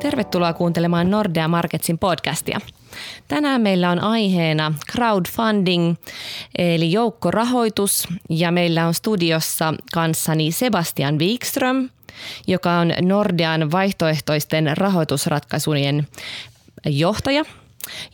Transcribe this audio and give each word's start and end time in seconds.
Tervetuloa 0.00 0.52
kuuntelemaan 0.52 1.10
Nordea 1.10 1.48
Marketsin 1.48 1.98
podcastia. 1.98 2.60
Tänään 3.28 3.60
meillä 3.60 3.90
on 3.90 3.98
aiheena 3.98 4.72
crowdfunding 4.92 5.94
eli 6.58 6.92
joukkorahoitus 6.92 8.08
ja 8.28 8.50
meillä 8.50 8.86
on 8.86 8.94
studiossa 8.94 9.74
kanssani 9.92 10.52
Sebastian 10.52 11.18
Wikström, 11.18 11.88
joka 12.46 12.72
on 12.72 12.92
Nordean 13.02 13.70
vaihtoehtoisten 13.70 14.76
rahoitusratkaisujen 14.76 16.06
johtaja. 16.86 17.44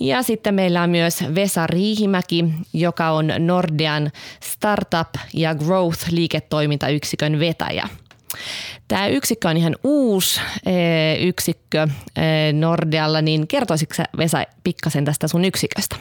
Ja 0.01 0.23
sitten 0.23 0.55
meillä 0.55 0.83
on 0.83 0.91
myös 0.91 1.25
Vesa 1.35 1.67
Riihimäki, 1.67 2.45
joka 2.73 3.11
on 3.11 3.33
Nordean 3.39 4.11
startup- 4.41 5.21
ja 5.35 5.55
growth-liiketoimintayksikön 5.55 7.39
vetäjä– 7.39 7.89
Tämä 8.89 9.07
yksikkö 9.07 9.49
on 9.49 9.57
ihan 9.57 9.77
uusi 9.85 10.41
eh, 10.67 11.27
yksikkö 11.27 11.83
eh, 11.83 12.53
Nordealla, 12.53 13.23
niin 13.23 13.49
kertoisitko 13.49 14.03
Vesa 14.19 14.45
pikkasen 14.65 15.05
tästä 15.05 15.29
sun 15.29 15.45
yksiköstä? 15.45 15.97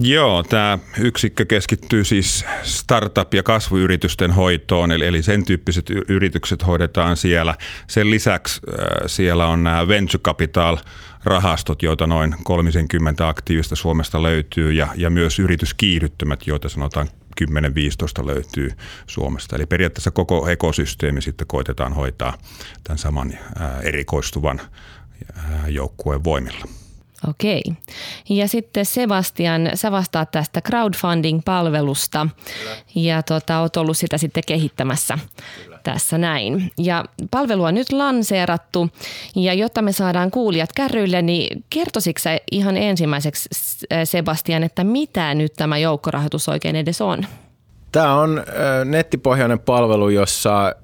Joo, 0.00 0.42
tämä 0.42 0.78
yksikkö 0.98 1.44
keskittyy 1.44 2.04
siis 2.04 2.44
startup- 2.62 3.34
ja 3.34 3.42
kasvuyritysten 3.42 4.32
hoitoon, 4.32 4.92
eli, 4.92 5.06
eli 5.06 5.22
sen 5.22 5.44
tyyppiset 5.44 5.90
yritykset 5.90 6.66
hoidetaan 6.66 7.16
siellä. 7.16 7.54
Sen 7.86 8.10
lisäksi 8.10 8.60
äh, 8.68 8.86
siellä 9.06 9.46
on 9.46 9.64
nämä 9.64 9.88
venture 9.88 10.22
capital 10.22 10.76
rahastot, 11.24 11.82
joita 11.82 12.06
noin 12.06 12.34
30 12.44 13.28
aktiivista 13.28 13.76
Suomesta 13.76 14.22
löytyy, 14.22 14.72
ja, 14.72 14.88
ja 14.96 15.10
myös 15.10 15.38
yrityskiihdyttömät, 15.38 16.46
joita 16.46 16.68
sanotaan 16.68 17.08
10-15 17.44 18.26
löytyy 18.26 18.70
Suomesta. 19.06 19.56
Eli 19.56 19.66
periaatteessa 19.66 20.10
koko 20.10 20.48
ekosysteemi 20.48 21.22
sitten 21.22 21.46
koitetaan 21.46 21.92
hoitaa 21.92 22.38
tämän 22.84 22.98
saman 22.98 23.38
erikoistuvan 23.82 24.60
joukkueen 25.68 26.24
voimilla. 26.24 26.77
Okei. 27.30 27.62
Ja 28.28 28.48
sitten 28.48 28.86
Sebastian, 28.86 29.70
sä 29.74 29.92
vastaat 29.92 30.30
tästä 30.30 30.60
crowdfunding-palvelusta 30.60 32.26
Kyllä. 32.58 32.76
ja 32.94 33.22
tota, 33.22 33.60
oot 33.60 33.76
ollut 33.76 33.96
sitä 33.96 34.18
sitten 34.18 34.42
kehittämässä 34.46 35.18
Kyllä. 35.64 35.78
tässä 35.82 36.18
näin. 36.18 36.72
Ja 36.78 37.04
palvelu 37.30 37.64
on 37.64 37.74
nyt 37.74 37.92
lanseerattu 37.92 38.88
ja 39.36 39.54
jotta 39.54 39.82
me 39.82 39.92
saadaan 39.92 40.30
kuulijat 40.30 40.70
kärryille, 40.74 41.22
niin 41.22 41.64
kertoisitko 41.70 42.22
sä 42.22 42.38
ihan 42.50 42.76
ensimmäiseksi 42.76 43.48
Sebastian, 44.04 44.62
että 44.62 44.84
mitä 44.84 45.34
nyt 45.34 45.52
tämä 45.56 45.78
joukkorahoitus 45.78 46.48
oikein 46.48 46.76
edes 46.76 47.00
on? 47.00 47.26
Tämä 47.92 48.14
on 48.14 48.42
nettipohjainen 48.84 49.58
palvelu, 49.58 50.08
jossa 50.08 50.74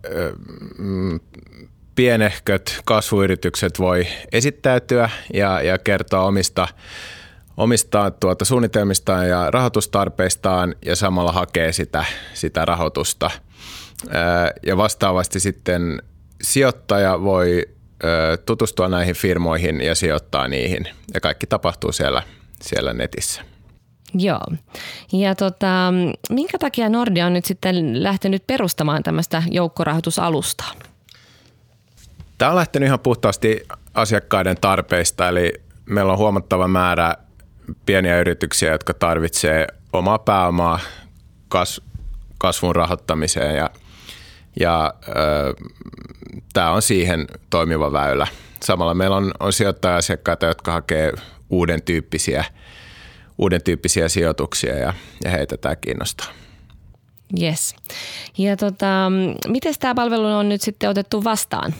pienehköt 1.94 2.80
kasvuyritykset 2.84 3.78
voi 3.78 4.06
esittäytyä 4.32 5.10
ja, 5.34 5.62
ja 5.62 5.78
kertoa 5.78 6.24
omista, 6.24 6.68
omista 7.56 8.10
tuota 8.10 8.44
suunnitelmistaan 8.44 9.28
ja 9.28 9.50
rahoitustarpeistaan 9.50 10.74
ja 10.86 10.96
samalla 10.96 11.32
hakee 11.32 11.72
sitä, 11.72 12.04
sitä 12.34 12.64
rahoitusta. 12.64 13.30
Ja 14.66 14.76
vastaavasti 14.76 15.40
sitten 15.40 16.02
sijoittaja 16.42 17.22
voi 17.22 17.62
tutustua 18.46 18.88
näihin 18.88 19.14
firmoihin 19.14 19.80
ja 19.80 19.94
sijoittaa 19.94 20.48
niihin. 20.48 20.88
Ja 21.14 21.20
kaikki 21.20 21.46
tapahtuu 21.46 21.92
siellä, 21.92 22.22
siellä 22.62 22.92
netissä. 22.92 23.42
Joo. 24.14 24.46
Ja 25.12 25.34
tota, 25.34 25.92
minkä 26.30 26.58
takia 26.58 26.88
Nordea 26.88 27.26
on 27.26 27.32
nyt 27.32 27.44
sitten 27.44 28.02
lähtenyt 28.02 28.46
perustamaan 28.46 29.02
tämmöistä 29.02 29.42
joukkorahoitusalustaa? 29.50 30.72
Tämä 32.38 32.50
on 32.50 32.56
lähtenyt 32.56 32.86
ihan 32.86 33.00
puhtaasti 33.00 33.66
asiakkaiden 33.94 34.56
tarpeista, 34.60 35.28
eli 35.28 35.52
meillä 35.86 36.12
on 36.12 36.18
huomattava 36.18 36.68
määrä 36.68 37.14
pieniä 37.86 38.20
yrityksiä, 38.20 38.72
jotka 38.72 38.94
tarvitsee 38.94 39.66
omaa 39.92 40.18
pääomaa 40.18 40.78
kas, 41.48 41.80
kasvun 42.38 42.76
rahoittamiseen 42.76 43.56
ja, 43.56 43.70
ja 44.60 44.94
tämä 46.52 46.70
on 46.70 46.82
siihen 46.82 47.26
toimiva 47.50 47.92
väylä. 47.92 48.26
Samalla 48.62 48.94
meillä 48.94 49.16
on, 49.16 49.32
on 49.40 49.52
sijoittaja-asiakkaita, 49.52 50.46
jotka 50.46 50.72
hakee 50.72 51.12
uuden 51.50 51.82
tyyppisiä, 51.82 52.44
uuden 53.38 53.62
tyyppisiä 53.62 54.08
sijoituksia 54.08 54.78
ja, 54.78 54.94
ja 55.24 55.30
heitä 55.30 55.56
tämä 55.56 55.76
kiinnostaa. 55.76 56.26
Yes. 57.42 57.76
Ja 58.38 58.56
tota, 58.56 59.12
miten 59.48 59.74
tämä 59.80 59.94
palvelu 59.94 60.26
on 60.26 60.48
nyt 60.48 60.62
sitten 60.62 60.90
otettu 60.90 61.24
vastaan? 61.24 61.74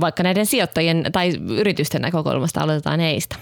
Vaikka 0.00 0.22
näiden 0.22 0.46
sijoittajien 0.46 1.04
tai 1.12 1.32
yritysten 1.48 2.02
näkökulmasta 2.02 2.60
aloitetaan 2.60 3.00
heistä? 3.00 3.36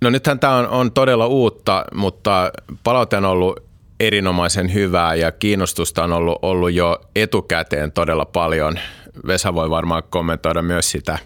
No 0.00 0.10
nythän 0.10 0.38
tämä 0.38 0.56
on, 0.56 0.68
on 0.68 0.92
todella 0.92 1.26
uutta, 1.26 1.84
mutta 1.94 2.52
palaute 2.84 3.16
on 3.16 3.24
ollut 3.24 3.60
erinomaisen 4.00 4.74
hyvää 4.74 5.14
ja 5.14 5.32
kiinnostusta 5.32 6.04
on 6.04 6.12
ollut, 6.12 6.38
ollut 6.42 6.72
jo 6.72 7.00
etukäteen 7.16 7.92
todella 7.92 8.24
paljon. 8.24 8.78
Vesa 9.26 9.54
voi 9.54 9.70
varmaan 9.70 10.02
kommentoida 10.10 10.62
myös 10.62 10.90
sitä 10.90 11.18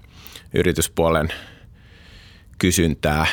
yrityspuolen 0.55 1.29
kysyntää. 2.59 3.27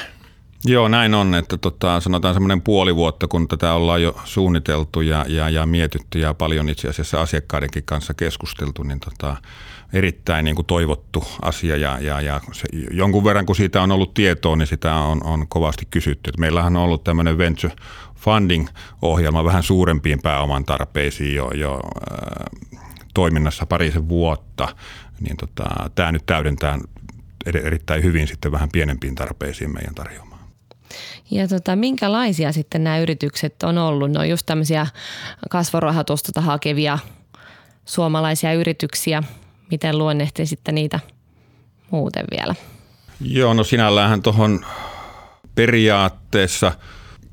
Joo, 0.66 0.88
näin 0.88 1.14
on, 1.14 1.36
että 1.36 1.58
tota, 1.58 2.00
sanotaan 2.00 2.36
semmoinen 2.36 2.62
puoli 2.62 2.96
vuotta, 2.96 3.28
kun 3.28 3.48
tätä 3.48 3.74
ollaan 3.74 4.02
jo 4.02 4.16
suunniteltu 4.24 5.02
ja, 5.02 5.26
ja, 5.28 5.50
ja 5.50 5.66
mietitty 5.66 6.20
ja 6.20 6.34
paljon 6.34 6.70
itse 6.70 6.88
asiassa 6.88 7.22
asiakkaidenkin 7.22 7.84
kanssa 7.84 8.14
keskusteltu, 8.14 8.84
niin 8.84 9.00
tota, 9.00 9.38
erittäin 9.94 10.46
niin 10.46 10.56
kuin 10.56 10.66
toivottu 10.66 11.24
asia 11.42 11.78
ja, 11.78 11.98
ja, 12.02 12.22
ja 12.22 12.42
se, 12.52 12.68
jonkun 12.92 13.24
verran 13.24 13.46
kun 13.46 13.56
siitä 13.56 13.82
on 13.82 13.92
ollut 13.92 14.14
tietoa, 14.14 14.56
niin 14.56 14.68
sitä 14.68 14.96
on, 14.96 15.24
on 15.24 15.48
kovasti 15.48 15.88
kysytty. 15.92 16.30
Et 16.30 16.38
meillähän 16.38 16.78
on 16.78 16.84
ollut 16.84 17.04
tämmöinen 17.04 17.38
venture 17.38 17.76
funding-ohjelma 18.16 19.44
vähän 19.44 19.64
suurempiin 19.64 20.22
pääoman 20.22 20.66
tarpeisiin 20.66 21.36
jo, 21.36 21.52
jo 21.56 21.80
äh, 22.12 22.46
toiminnassa 23.14 23.66
parisen 23.66 24.10
vuotta, 24.10 24.76
niin 25.20 25.38
tota, 25.38 25.90
tämä 25.96 26.12
nyt 26.12 26.26
täydentää 26.26 26.80
erittäin 27.46 28.04
hyvin 28.04 28.28
sitten 28.28 28.52
vähän 28.52 28.70
pienempiin 28.72 29.16
tarpeisiin 29.16 29.74
meidän 29.74 29.96
tarjoamaan. 29.96 30.33
Ja 31.32 31.48
tota, 31.48 31.76
minkälaisia 31.76 32.52
sitten 32.52 32.84
nämä 32.84 33.00
yritykset 33.00 33.64
on 33.64 33.78
ollut? 33.78 34.12
No 34.12 34.24
just 34.24 34.46
tämmöisiä 34.46 34.88
kasvorahoitusta 35.50 36.42
hakevia 36.42 37.00
suomalaisia 37.86 38.54
yrityksiä– 38.54 39.24
miten 39.74 39.98
luonnehtisitte 39.98 40.72
niitä 40.72 41.00
muuten 41.92 42.26
vielä? 42.32 42.56
Joo, 43.22 43.54
no 43.54 43.64
sinällähän 43.64 44.22
tuohon 44.22 44.66
periaatteessa 45.56 46.72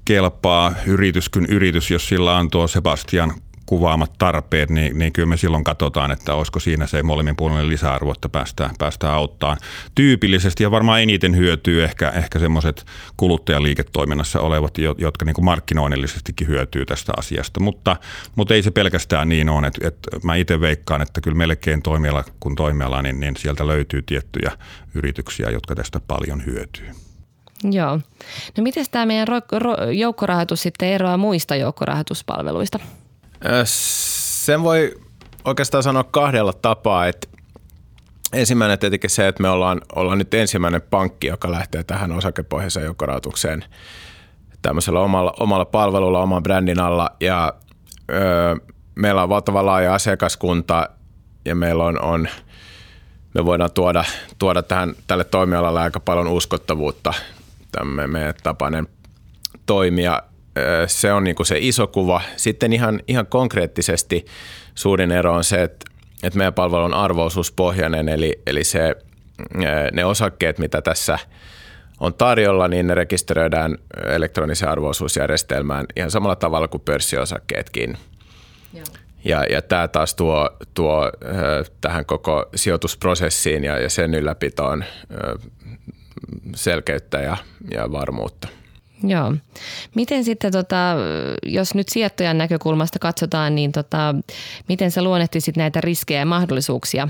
kelpaa 0.04 0.72
yritys 0.86 1.28
kuin 1.28 1.46
yritys, 1.46 1.90
jos 1.90 2.08
sillä 2.08 2.36
on 2.36 2.50
tuo 2.50 2.68
Sebastian 2.68 3.34
kuvaamat 3.70 4.12
tarpeet, 4.18 4.70
niin, 4.70 4.98
niin 4.98 5.12
kyllä 5.12 5.28
me 5.28 5.36
silloin 5.36 5.64
katsotaan, 5.64 6.10
että 6.10 6.34
olisiko 6.34 6.60
siinä 6.60 6.86
se 6.86 7.02
molemminpuolinen 7.02 7.68
lisäarvo, 7.68 8.12
että 8.12 8.28
päästään, 8.28 8.70
päästään 8.78 9.14
auttaan. 9.14 9.56
Tyypillisesti 9.94 10.62
ja 10.62 10.70
varmaan 10.70 11.02
eniten 11.02 11.36
hyötyy 11.36 11.84
ehkä, 11.84 12.10
ehkä 12.10 12.38
semmoiset 12.38 12.86
kuluttajaliiketoiminnassa 13.16 14.40
olevat, 14.40 14.78
jotka 14.98 15.24
niin 15.24 15.34
kuin 15.34 15.44
markkinoinnillisestikin 15.44 16.48
hyötyy 16.48 16.86
tästä 16.86 17.12
asiasta, 17.16 17.60
mutta, 17.60 17.96
mutta 18.36 18.54
ei 18.54 18.62
se 18.62 18.70
pelkästään 18.70 19.28
niin 19.28 19.48
ole. 19.48 19.66
Että, 19.66 19.88
että 19.88 20.10
mä 20.22 20.34
itse 20.34 20.60
veikkaan, 20.60 21.02
että 21.02 21.20
kyllä 21.20 21.36
melkein 21.36 21.82
toimiala 21.82 22.24
kun 22.40 22.54
toimiala, 22.54 23.02
niin, 23.02 23.20
niin 23.20 23.36
sieltä 23.36 23.66
löytyy 23.66 24.02
tiettyjä 24.02 24.52
yrityksiä, 24.94 25.50
jotka 25.50 25.74
tästä 25.74 26.00
paljon 26.00 26.46
hyötyy. 26.46 26.90
Joo. 27.70 28.00
No 28.56 28.62
miten 28.62 28.86
tämä 28.90 29.06
meidän 29.06 29.28
ro- 29.28 29.58
ro- 29.58 29.90
joukkorahoitus 29.90 30.62
sitten 30.62 30.88
eroaa 30.88 31.16
muista 31.16 31.56
joukkorahoituspalveluista? 31.56 32.78
Sen 33.64 34.62
voi 34.62 34.94
oikeastaan 35.44 35.82
sanoa 35.82 36.04
kahdella 36.04 36.52
tapaa, 36.52 37.06
että 37.06 37.28
ensimmäinen 38.32 38.78
tietenkin 38.78 39.10
se, 39.10 39.28
että 39.28 39.42
me 39.42 39.48
ollaan, 39.48 39.80
ollaan 39.96 40.18
nyt 40.18 40.34
ensimmäinen 40.34 40.82
pankki, 40.82 41.26
joka 41.26 41.50
lähtee 41.50 41.84
tähän 41.84 42.12
osakepohjaiseen 42.12 42.84
joukkorahoitukseen 42.84 43.64
tämmöisellä 44.62 45.00
omalla, 45.00 45.34
omalla 45.40 45.64
palvelulla, 45.64 46.22
oman 46.22 46.42
brändin 46.42 46.80
alla. 46.80 47.10
Ja 47.20 47.54
öö, 48.10 48.56
meillä 48.94 49.22
on 49.22 49.28
valtava 49.28 49.66
laaja 49.66 49.94
asiakaskunta 49.94 50.88
ja 51.44 51.54
meillä 51.54 51.84
on, 51.84 52.02
on 52.02 52.28
me 53.34 53.44
voidaan 53.44 53.70
tuoda, 53.72 54.04
tuoda 54.38 54.62
tähän, 54.62 54.94
tälle 55.06 55.24
toimialalle 55.24 55.80
aika 55.80 56.00
paljon 56.00 56.28
uskottavuutta. 56.28 57.14
Tämä 57.72 58.06
meidän 58.06 58.34
tapainen 58.42 58.88
toimia 59.66 60.22
se 60.86 61.12
on 61.12 61.24
niin 61.24 61.36
kuin 61.36 61.46
se 61.46 61.56
iso 61.58 61.86
kuva. 61.86 62.20
Sitten 62.36 62.72
ihan, 62.72 63.00
ihan 63.08 63.26
konkreettisesti 63.26 64.26
suurin 64.74 65.10
ero 65.10 65.34
on 65.34 65.44
se, 65.44 65.62
että, 65.62 65.86
että 66.22 66.38
meidän 66.38 66.54
palvelu 66.54 66.84
on 66.84 66.94
arvoisuuspohjainen, 66.94 68.08
eli, 68.08 68.42
eli 68.46 68.64
se, 68.64 68.96
ne 69.92 70.04
osakkeet, 70.04 70.58
mitä 70.58 70.82
tässä 70.82 71.18
on 72.00 72.14
tarjolla, 72.14 72.68
niin 72.68 72.86
ne 72.86 72.94
rekisteröidään 72.94 73.78
elektronisen 74.06 74.68
arvoisuusjärjestelmään 74.68 75.86
ihan 75.96 76.10
samalla 76.10 76.36
tavalla 76.36 76.68
kuin 76.68 76.82
pörssiosakkeetkin. 76.84 77.96
Joo. 78.74 78.84
Ja, 79.24 79.44
ja 79.44 79.62
tämä 79.62 79.88
taas 79.88 80.14
tuo, 80.14 80.50
tuo 80.74 81.12
tähän 81.80 82.04
koko 82.04 82.48
sijoitusprosessiin 82.54 83.64
ja, 83.64 83.78
ja 83.78 83.90
sen 83.90 84.14
ylläpitoon 84.14 84.84
selkeyttä 86.54 87.20
ja, 87.20 87.36
ja 87.70 87.92
varmuutta. 87.92 88.48
Joo. 89.04 89.34
Miten 89.94 90.24
sitten, 90.24 90.52
tota, 90.52 90.94
jos 91.46 91.74
nyt 91.74 91.88
sijoittajan 91.88 92.38
näkökulmasta 92.38 92.98
katsotaan, 92.98 93.54
niin 93.54 93.72
tota, 93.72 94.14
miten 94.68 94.90
sä 94.90 95.02
luonnehtisit 95.02 95.56
näitä 95.56 95.80
riskejä 95.80 96.20
ja 96.20 96.26
mahdollisuuksia, 96.26 97.08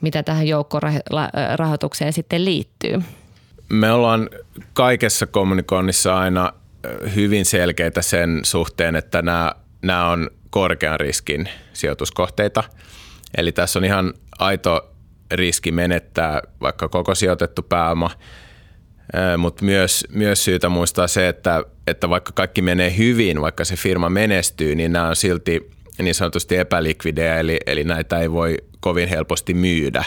mitä 0.00 0.22
tähän 0.22 0.48
joukkorahoitukseen 0.48 2.12
sitten 2.12 2.44
liittyy? 2.44 3.02
Me 3.68 3.92
ollaan 3.92 4.30
kaikessa 4.72 5.26
kommunikoinnissa 5.26 6.18
aina 6.18 6.52
hyvin 7.16 7.44
selkeitä 7.44 8.02
sen 8.02 8.40
suhteen, 8.42 8.96
että 8.96 9.22
nämä, 9.22 9.52
nämä 9.82 10.10
on 10.10 10.30
korkean 10.50 11.00
riskin 11.00 11.48
sijoituskohteita. 11.72 12.64
Eli 13.36 13.52
tässä 13.52 13.78
on 13.78 13.84
ihan 13.84 14.14
aito 14.38 14.94
riski 15.30 15.72
menettää 15.72 16.42
vaikka 16.60 16.88
koko 16.88 17.14
sijoitettu 17.14 17.62
pääoma, 17.62 18.10
mutta 19.38 19.64
myös, 19.64 20.06
myös 20.12 20.44
syytä 20.44 20.68
muistaa 20.68 21.08
se, 21.08 21.28
että, 21.28 21.64
että 21.86 22.08
vaikka 22.08 22.32
kaikki 22.34 22.62
menee 22.62 22.96
hyvin, 22.96 23.40
vaikka 23.40 23.64
se 23.64 23.76
firma 23.76 24.08
menestyy, 24.08 24.74
niin 24.74 24.92
nämä 24.92 25.08
on 25.08 25.16
silti 25.16 25.70
niin 26.02 26.14
sanotusti 26.14 26.56
epälikvidejä, 26.56 27.38
eli, 27.38 27.60
eli 27.66 27.84
näitä 27.84 28.18
ei 28.18 28.32
voi 28.32 28.56
kovin 28.80 29.08
helposti 29.08 29.54
myydä. 29.54 30.04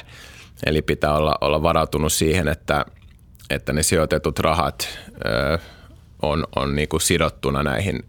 Eli 0.66 0.82
pitää 0.82 1.14
olla, 1.14 1.36
olla 1.42 1.64
varautunut 1.64 2.14
siihen, 2.14 2.48
että, 2.48 2.86
että 3.50 3.74
ne 3.74 3.84
sijoitetut 3.84 4.40
rahat 4.40 5.00
ö, 5.26 5.60
on, 6.22 6.48
on 6.56 6.76
niin 6.76 6.88
kuin 6.88 7.02
sidottuna 7.02 7.64
näihin 7.64 8.00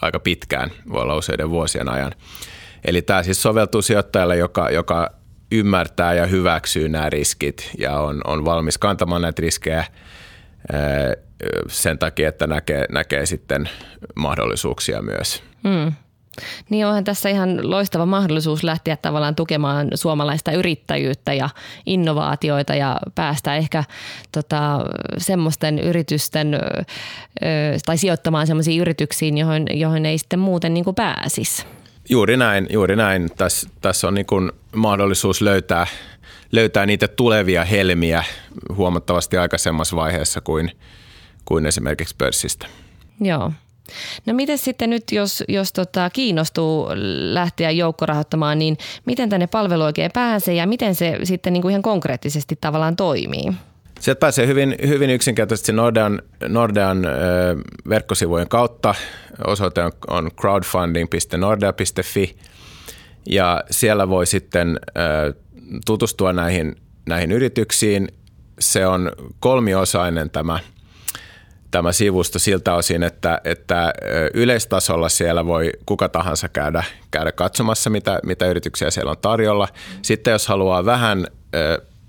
aika 0.00 0.18
pitkään, 0.18 0.70
voi 0.92 1.02
olla 1.02 1.16
useiden 1.16 1.50
vuosien 1.50 1.88
ajan. 1.88 2.12
Eli 2.84 3.02
tämä 3.02 3.22
siis 3.22 3.42
soveltuu 3.42 3.82
sijoittajalle, 3.82 4.36
joka, 4.36 4.70
joka 4.70 5.17
ymmärtää 5.52 6.14
ja 6.14 6.26
hyväksyy 6.26 6.88
nämä 6.88 7.10
riskit 7.10 7.70
ja 7.78 8.00
on, 8.00 8.20
on 8.24 8.44
valmis 8.44 8.78
kantamaan 8.78 9.22
näitä 9.22 9.42
riskejä 9.42 9.84
sen 11.68 11.98
takia, 11.98 12.28
että 12.28 12.46
näkee, 12.46 12.84
näkee 12.90 13.26
sitten 13.26 13.68
mahdollisuuksia 14.14 15.02
myös. 15.02 15.42
Hmm. 15.68 15.92
Niin 16.70 16.86
onhan 16.86 17.04
tässä 17.04 17.28
ihan 17.28 17.70
loistava 17.70 18.06
mahdollisuus 18.06 18.64
lähteä 18.64 18.96
tavallaan 18.96 19.34
tukemaan 19.34 19.88
suomalaista 19.94 20.52
yrittäjyyttä 20.52 21.34
ja 21.34 21.48
innovaatioita 21.86 22.74
ja 22.74 23.00
päästä 23.14 23.56
ehkä 23.56 23.84
tota, 24.32 24.80
semmoisten 25.18 25.78
yritysten 25.78 26.54
ö, 26.54 26.58
tai 27.86 27.98
sijoittamaan 27.98 28.46
semmoisiin 28.46 28.80
yrityksiin, 28.80 29.38
johon, 29.38 29.64
johon 29.70 30.06
ei 30.06 30.18
sitten 30.18 30.38
muuten 30.38 30.74
niin 30.74 30.84
kuin 30.84 30.94
pääsisi. 30.94 31.66
Juuri 32.08 32.36
näin, 32.36 32.66
juuri 32.70 32.96
näin. 32.96 33.30
Tässä, 33.36 33.68
tässä 33.80 34.08
on 34.08 34.14
niin 34.14 34.26
mahdollisuus 34.74 35.40
löytää, 35.40 35.86
löytää 36.52 36.86
niitä 36.86 37.08
tulevia 37.08 37.64
helmiä 37.64 38.24
huomattavasti 38.76 39.36
aikaisemmassa 39.36 39.96
vaiheessa 39.96 40.40
kuin, 40.40 40.70
kuin 41.44 41.66
esimerkiksi 41.66 42.14
pörssistä. 42.18 42.66
Joo. 43.20 43.52
No 44.26 44.34
miten 44.34 44.58
sitten 44.58 44.90
nyt, 44.90 45.12
jos, 45.12 45.44
jos 45.48 45.72
tota, 45.72 46.10
kiinnostuu 46.10 46.88
lähteä 47.32 47.70
joukkorahoittamaan, 47.70 48.58
niin 48.58 48.78
miten 49.04 49.28
tänne 49.28 49.46
palvelu 49.46 49.82
oikein 49.82 50.10
pääsee 50.14 50.54
ja 50.54 50.66
miten 50.66 50.94
se 50.94 51.18
sitten 51.24 51.52
niin 51.52 51.62
kuin 51.62 51.70
ihan 51.72 51.82
konkreettisesti 51.82 52.58
tavallaan 52.60 52.96
toimii? 52.96 53.44
Sieltä 54.00 54.20
pääsee 54.20 54.46
hyvin, 54.46 54.76
hyvin 54.86 55.10
yksinkertaisesti 55.10 55.72
Nordean, 55.72 56.22
Nordean 56.48 57.04
ö, 57.04 57.08
verkkosivujen 57.88 58.48
kautta. 58.48 58.94
Osoite 59.46 59.80
on, 60.08 60.30
crowdfunding.nordea.fi 60.40 62.36
ja 63.26 63.64
siellä 63.70 64.08
voi 64.08 64.26
sitten 64.26 64.80
ö, 64.88 65.34
tutustua 65.86 66.32
näihin, 66.32 66.76
näihin 67.08 67.32
yrityksiin. 67.32 68.08
Se 68.60 68.86
on 68.86 69.12
kolmiosainen 69.40 70.30
tämä– 70.30 70.58
tämä 71.70 71.92
sivusto 71.92 72.38
siltä 72.38 72.74
osin, 72.74 73.02
että, 73.02 73.40
että 73.44 73.92
yleistasolla 74.34 75.08
siellä 75.08 75.46
voi 75.46 75.70
kuka 75.86 76.08
tahansa 76.08 76.48
käydä, 76.48 76.84
käydä 77.10 77.32
katsomassa, 77.32 77.90
mitä, 77.90 78.20
mitä 78.22 78.46
yrityksiä 78.46 78.90
siellä 78.90 79.10
on 79.10 79.18
tarjolla. 79.18 79.68
Sitten 80.02 80.32
jos 80.32 80.48
haluaa 80.48 80.84
vähän 80.84 81.26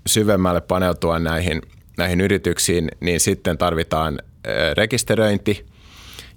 syvemmälle 0.06 0.60
paneutua 0.60 1.18
näihin, 1.18 1.62
näihin 2.00 2.20
yrityksiin, 2.20 2.88
niin 3.00 3.20
sitten 3.20 3.58
tarvitaan 3.58 4.18
rekisteröinti. 4.74 5.66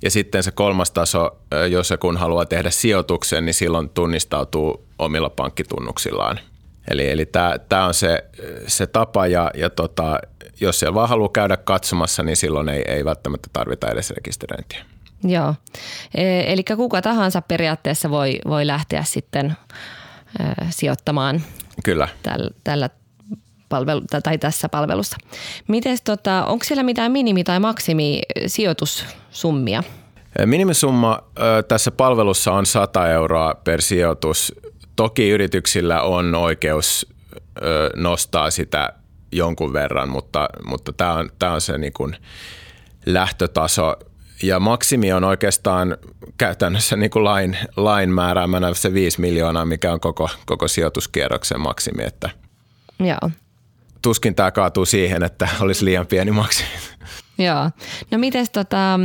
Ja 0.01 0.11
sitten 0.11 0.43
se 0.43 0.51
kolmas 0.51 0.91
taso, 0.91 1.37
jos 1.69 1.89
ja 1.89 1.97
kun 1.97 2.17
haluaa 2.17 2.45
tehdä 2.45 2.69
sijoituksen, 2.69 3.45
niin 3.45 3.53
silloin 3.53 3.89
tunnistautuu 3.89 4.85
omilla 4.99 5.29
pankkitunnuksillaan. 5.29 6.39
Eli, 6.87 7.09
eli 7.09 7.25
tämä 7.69 7.85
on 7.85 7.93
se, 7.93 8.23
se 8.67 8.87
tapa 8.87 9.27
ja, 9.27 9.51
ja 9.55 9.69
tota, 9.69 10.19
jos 10.59 10.79
siellä 10.79 10.95
vaan 10.95 11.09
haluaa 11.09 11.29
käydä 11.33 11.57
katsomassa, 11.57 12.23
niin 12.23 12.37
silloin 12.37 12.69
ei, 12.69 12.83
ei 12.87 13.05
välttämättä 13.05 13.49
tarvita 13.53 13.91
edes 13.91 14.11
rekisteröintiä. 14.11 14.85
Joo, 15.23 15.55
e, 16.15 16.53
eli 16.53 16.63
kuka 16.63 17.01
tahansa 17.01 17.41
periaatteessa 17.41 18.09
voi, 18.09 18.39
voi 18.47 18.67
lähteä 18.67 19.03
sitten 19.03 19.57
sijoittamaan 20.69 21.41
Kyllä. 21.83 22.07
Täl, 22.23 22.49
tällä 22.63 22.89
palvelu, 23.69 24.01
tai 24.23 24.37
tässä 24.37 24.69
palvelussa. 24.69 25.17
Mites 25.67 26.01
tota, 26.01 26.45
onko 26.45 26.63
siellä 26.63 26.83
mitään 26.83 27.11
minimi- 27.11 27.43
tai 27.43 27.59
maksimi 27.59 28.21
sijoitussummia? 28.47 29.83
Minimisumma 30.45 31.19
ö, 31.39 31.63
tässä 31.63 31.91
palvelussa 31.91 32.51
on 32.51 32.65
100 32.65 33.09
euroa 33.09 33.53
per 33.63 33.81
sijoitus. 33.81 34.55
Toki 34.95 35.29
yrityksillä 35.29 36.01
on 36.01 36.35
oikeus 36.35 37.07
ö, 37.61 37.89
nostaa 37.95 38.51
sitä 38.51 38.93
jonkun 39.31 39.73
verran, 39.73 40.09
mutta, 40.09 40.49
mutta 40.65 40.93
tämä 40.93 41.13
on, 41.13 41.29
tää 41.39 41.51
on 41.51 41.61
se 41.61 41.77
niin 41.77 41.93
kuin 41.93 42.15
lähtötaso. 43.05 43.95
Ja 44.43 44.59
maksimi 44.59 45.13
on 45.13 45.23
oikeastaan 45.23 45.97
käytännössä 46.37 46.95
niin 46.95 47.09
kuin 47.09 47.23
lain, 47.23 47.57
lain 47.77 48.09
määräämänä 48.09 48.73
se 48.73 48.93
5 48.93 49.21
miljoonaa, 49.21 49.65
mikä 49.65 49.93
on 49.93 49.99
koko, 49.99 50.29
koko 50.45 50.67
sijoituskierroksen 50.67 51.61
maksimi. 51.61 52.03
Että 52.03 52.29
Joo. 52.99 53.31
Tuskin 54.03 54.35
tämä 54.35 54.51
kaatuu 54.51 54.85
siihen, 54.85 55.23
että 55.23 55.47
olisi 55.59 55.85
liian 55.85 56.07
pieni 56.07 56.31
maksimi. 56.31 56.69
Joo. 57.37 57.71
No 58.11 58.17
miten 58.17 58.45
tota, 58.53 58.99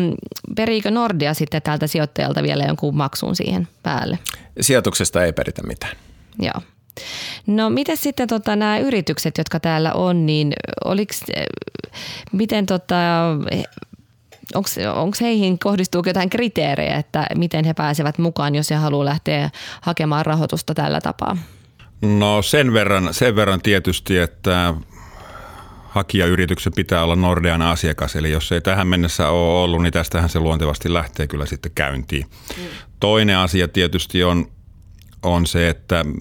periikö 0.56 0.90
Nordea 0.90 1.34
sitten 1.34 1.62
tältä 1.62 1.86
sijoittajalta 1.86 2.42
vielä 2.42 2.64
jonkun 2.64 2.96
maksun 2.96 3.36
siihen 3.36 3.68
päälle? 3.82 4.18
Sijoituksesta 4.60 5.24
ei 5.24 5.32
peritä 5.32 5.62
mitään. 5.62 5.96
Joo. 6.38 6.62
No 7.46 7.70
miten 7.70 7.96
sitten 7.96 8.28
tota, 8.28 8.56
nämä 8.56 8.78
yritykset, 8.78 9.38
jotka 9.38 9.60
täällä 9.60 9.92
on, 9.92 10.26
niin 10.26 10.52
oliks, 10.84 11.20
miten 12.32 12.66
tota, 12.66 12.96
onko 14.94 15.16
heihin 15.20 15.58
kohdistuu 15.58 16.02
jotain 16.06 16.30
kriteerejä, 16.30 16.96
että 16.96 17.26
miten 17.34 17.64
he 17.64 17.74
pääsevät 17.74 18.18
mukaan, 18.18 18.54
jos 18.54 18.70
he 18.70 18.74
haluaa 18.74 19.04
lähteä 19.04 19.50
hakemaan 19.80 20.26
rahoitusta 20.26 20.74
tällä 20.74 21.00
tapaa? 21.00 21.36
No 22.02 22.42
sen 22.42 22.72
verran, 22.72 23.14
sen 23.14 23.36
verran 23.36 23.62
tietysti, 23.62 24.18
että 24.18 24.74
hakijayrityksen 25.88 26.72
pitää 26.76 27.04
olla 27.04 27.16
Nordean 27.16 27.62
asiakas, 27.62 28.16
eli 28.16 28.30
jos 28.30 28.52
ei 28.52 28.60
tähän 28.60 28.86
mennessä 28.86 29.28
ole 29.28 29.62
ollut, 29.62 29.82
niin 29.82 29.92
tästähän 29.92 30.28
se 30.28 30.40
luontevasti 30.40 30.92
lähtee 30.92 31.26
kyllä 31.26 31.46
sitten 31.46 31.72
käyntiin. 31.74 32.26
Mm. 32.56 32.64
Toinen 33.00 33.38
asia 33.38 33.68
tietysti 33.68 34.24
on 34.24 34.46
on 35.22 35.46
se, 35.46 35.68
että 35.68 36.04
mm, 36.04 36.12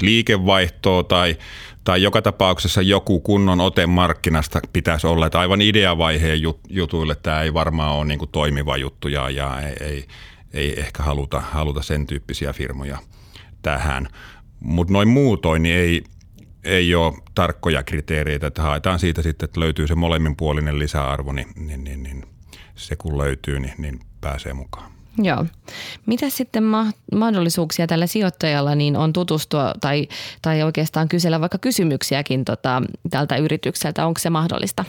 liikevaihtoa 0.00 1.02
tai, 1.02 1.36
tai 1.84 2.02
joka 2.02 2.22
tapauksessa 2.22 2.82
joku 2.82 3.20
kunnon 3.20 3.60
ote 3.60 3.86
markkinasta 3.86 4.60
pitäisi 4.72 5.06
olla. 5.06 5.26
Että 5.26 5.40
aivan 5.40 5.62
ideavaiheen 5.62 6.40
jutuille 6.68 7.14
tämä 7.14 7.42
ei 7.42 7.54
varmaan 7.54 7.92
ole 7.92 8.04
niin 8.04 8.28
toimiva 8.32 8.76
juttu 8.76 9.08
ja, 9.08 9.30
ja 9.30 9.60
ei, 9.60 9.76
ei, 9.80 10.06
ei 10.52 10.80
ehkä 10.80 11.02
haluta, 11.02 11.40
haluta 11.40 11.82
sen 11.82 12.06
tyyppisiä 12.06 12.52
firmoja 12.52 12.98
tähän. 13.62 14.08
Mutta 14.66 14.92
noin 14.92 15.08
muutoin 15.08 15.62
niin 15.62 15.76
ei, 15.76 16.04
ei 16.64 16.94
ole 16.94 17.14
tarkkoja 17.34 17.82
kriteereitä, 17.82 18.46
että 18.46 18.62
haetaan 18.62 18.98
siitä 18.98 19.22
sitten, 19.22 19.44
että 19.44 19.60
löytyy 19.60 19.86
se 19.86 19.94
molemminpuolinen 19.94 20.78
lisäarvo, 20.78 21.32
niin, 21.32 21.48
niin, 21.56 21.84
niin, 21.84 22.02
niin 22.02 22.24
se 22.74 22.96
kun 22.96 23.18
löytyy, 23.18 23.60
niin, 23.60 23.74
niin 23.78 24.00
pääsee 24.20 24.52
mukaan. 24.52 24.90
Joo. 25.18 25.46
Mitä 26.06 26.30
sitten 26.30 26.62
ma- 26.62 26.92
mahdollisuuksia 27.14 27.86
tällä 27.86 28.06
sijoittajalla 28.06 28.74
niin 28.74 28.96
on 28.96 29.12
tutustua 29.12 29.72
tai, 29.80 30.08
tai 30.42 30.62
oikeastaan 30.62 31.08
kysellä 31.08 31.40
vaikka 31.40 31.58
kysymyksiäkin 31.58 32.44
tota, 32.44 32.82
tältä 33.10 33.36
yritykseltä? 33.36 34.06
Onko 34.06 34.18
se 34.18 34.30
mahdollista? 34.30 34.84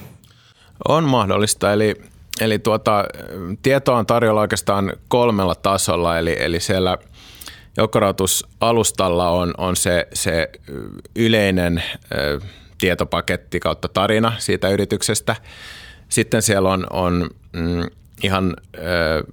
On 0.88 1.03
mahdollista. 1.03 1.74
Eli, 1.74 1.96
eli 2.41 2.60
tuota, 2.60 3.05
tietoa 3.63 3.98
on 3.98 4.05
tarjolla 4.05 4.41
oikeastaan 4.41 4.93
kolmella 5.07 5.55
tasolla. 5.55 6.19
Eli, 6.19 6.36
eli 6.39 6.60
siellä 6.60 6.98
joukkorautusalustalla 7.77 9.29
on, 9.29 9.53
on 9.57 9.75
se, 9.75 10.07
se 10.13 10.50
yleinen 11.15 11.84
ö, 12.17 12.39
tietopaketti 12.77 13.60
kautta 13.60 13.88
tarina 13.88 14.34
siitä 14.38 14.69
yrityksestä. 14.69 15.36
Sitten 16.10 16.41
siellä 16.41 16.69
on, 16.69 16.88
on 16.89 17.29
mm, 17.53 17.86
ihan 18.24 18.55
ö, 18.77 19.24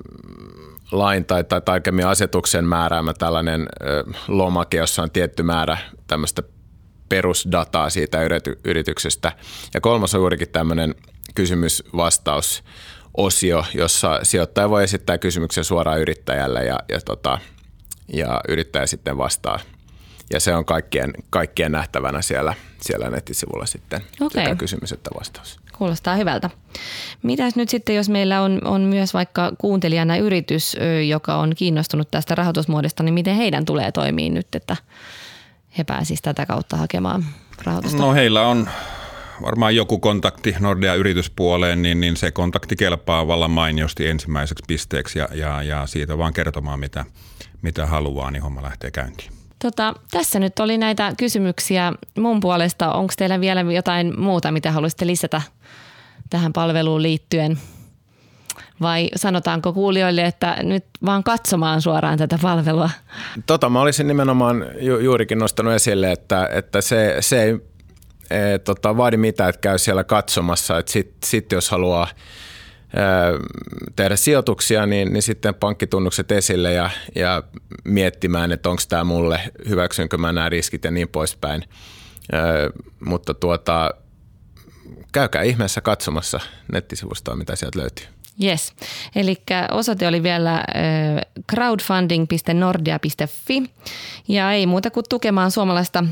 lain 0.92 1.24
tai, 1.24 1.44
tai 1.44 1.60
tarkemmin 1.60 2.06
asetuksen 2.06 2.64
määräämä 2.64 3.14
tällainen 3.14 3.60
ö, 3.60 3.64
lomake, 4.28 4.76
jossa 4.76 5.02
on 5.02 5.10
tietty 5.10 5.42
määrä 5.42 5.78
tämmöistä 6.06 6.42
perusdataa 7.08 7.90
siitä 7.90 8.18
yrityksestä. 8.64 9.32
Ja 9.74 9.80
kolmas 9.80 10.14
on 10.14 10.20
juurikin 10.20 10.48
tämmöinen 10.48 10.94
kysymys-vastaus-osio, 11.34 13.64
jossa 13.74 14.20
sijoittaja 14.22 14.70
voi 14.70 14.84
esittää 14.84 15.18
kysymyksen 15.18 15.64
suoraan 15.64 16.00
yrittäjälle 16.00 16.64
ja, 16.64 16.78
ja, 16.88 17.00
tota, 17.00 17.38
ja 18.12 18.40
yrittäjä 18.48 18.86
sitten 18.86 19.18
vastaa. 19.18 19.58
Ja 20.32 20.40
se 20.40 20.54
on 20.54 20.64
kaikkien, 20.64 21.12
kaikkien 21.30 21.72
nähtävänä 21.72 22.22
siellä, 22.22 22.54
siellä 22.80 23.10
nettisivulla 23.10 23.66
sitten 23.66 24.00
okay. 24.20 24.44
sekä 24.44 24.56
kysymys 24.56 24.92
että 24.92 25.10
vastaus. 25.18 25.60
Kuulostaa 25.78 26.16
hyvältä. 26.16 26.50
Mitäs 27.22 27.56
nyt 27.56 27.68
sitten, 27.68 27.96
jos 27.96 28.08
meillä 28.08 28.42
on, 28.42 28.60
on 28.64 28.80
myös 28.80 29.14
vaikka 29.14 29.52
kuuntelijana 29.58 30.16
yritys, 30.16 30.76
joka 31.08 31.36
on 31.36 31.52
kiinnostunut 31.56 32.10
tästä 32.10 32.34
rahoitusmuodosta, 32.34 33.02
niin 33.02 33.14
miten 33.14 33.36
heidän 33.36 33.64
tulee 33.64 33.92
toimia 33.92 34.30
nyt, 34.30 34.54
että 34.54 34.76
he 35.78 35.84
pääsisivät 35.84 36.22
tätä 36.22 36.46
kautta 36.46 36.76
hakemaan 36.76 37.24
rahoitusta? 37.64 37.98
No 37.98 38.12
heillä 38.12 38.46
on 38.46 38.68
varmaan 39.42 39.76
joku 39.76 39.98
kontakti 39.98 40.54
Nordea 40.60 40.94
yrityspuoleen, 40.94 41.82
niin, 41.82 42.00
niin 42.00 42.16
se 42.16 42.30
kontakti 42.30 42.76
kelpaa 42.76 43.26
vallan 43.26 43.50
mainiosti 43.50 44.06
ensimmäiseksi 44.06 44.64
pisteeksi 44.68 45.18
ja, 45.18 45.28
ja, 45.34 45.62
ja 45.62 45.86
siitä 45.86 46.18
vaan 46.18 46.32
kertomaan, 46.32 46.80
mitä, 46.80 47.04
mitä 47.62 47.86
haluaa, 47.86 48.30
niin 48.30 48.42
homma 48.42 48.62
lähtee 48.62 48.90
käyntiin. 48.90 49.32
Tota, 49.58 49.94
tässä 50.10 50.38
nyt 50.38 50.58
oli 50.58 50.78
näitä 50.78 51.12
kysymyksiä 51.18 51.92
mun 52.18 52.40
puolesta. 52.40 52.92
Onko 52.92 53.12
teillä 53.16 53.40
vielä 53.40 53.60
jotain 53.60 54.20
muuta, 54.20 54.52
mitä 54.52 54.72
haluaisitte 54.72 55.06
lisätä 55.06 55.42
tähän 56.30 56.52
palveluun 56.52 57.02
liittyen? 57.02 57.58
Vai 58.80 59.08
sanotaanko 59.16 59.72
kuulijoille, 59.72 60.24
että 60.24 60.56
nyt 60.62 60.84
vaan 61.04 61.24
katsomaan 61.24 61.82
suoraan 61.82 62.18
tätä 62.18 62.38
palvelua? 62.42 62.90
Tota, 63.46 63.68
mä 63.68 63.80
olisin 63.80 64.08
nimenomaan 64.08 64.66
ju- 64.80 64.98
juurikin 64.98 65.38
nostanut 65.38 65.72
esille, 65.72 66.12
että, 66.12 66.48
että 66.52 66.80
se, 66.80 67.16
se 67.20 67.42
ei 67.42 67.58
e, 68.34 68.58
tota, 68.58 68.96
vaadi 68.96 69.16
mitään, 69.16 69.48
että 69.48 69.60
käy 69.60 69.78
siellä 69.78 70.04
katsomassa. 70.04 70.82
Sitten 70.86 71.28
sit 71.28 71.52
jos 71.52 71.70
haluaa 71.70 72.08
tehdä 73.96 74.16
sijoituksia, 74.16 74.86
niin, 74.86 75.12
niin 75.12 75.22
sitten 75.22 75.54
pankkitunnukset 75.54 76.32
esille 76.32 76.72
ja, 76.72 76.90
ja 77.14 77.42
miettimään, 77.84 78.52
että 78.52 78.70
onko 78.70 78.82
tämä 78.88 79.04
mulle, 79.04 79.40
hyväksynkö 79.68 80.18
mä 80.18 80.32
nämä 80.32 80.48
riskit 80.48 80.84
ja 80.84 80.90
niin 80.90 81.08
poispäin. 81.08 81.64
mutta 83.00 83.34
tuota, 83.34 83.90
käykää 85.12 85.42
ihmeessä 85.42 85.80
katsomassa 85.80 86.40
nettisivustoa, 86.72 87.36
mitä 87.36 87.56
sieltä 87.56 87.78
löytyy. 87.78 88.06
Yes, 88.42 88.72
eli 89.16 89.36
osoite 89.70 90.08
oli 90.08 90.22
vielä 90.22 90.64
crowdfunding.nordia.fi 91.50 93.62
ja 94.28 94.52
ei 94.52 94.66
muuta 94.66 94.90
kuin 94.90 95.04
tukemaan 95.08 95.50
suomalaista 95.50 96.04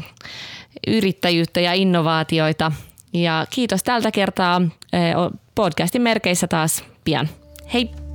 yrittäjyyttä 0.87 1.61
ja 1.61 1.73
innovaatioita. 1.73 2.73
Ja 3.13 3.47
kiitos 3.51 3.83
tältä 3.83 4.11
kertaa 4.11 4.63
podcastin 5.55 6.03
merkeissä 6.03 6.47
taas 6.47 6.85
pian. 7.05 7.29
Hei! 7.75 8.12